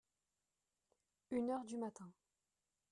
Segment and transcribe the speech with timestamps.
[1.29, 2.11] Une heure du matin.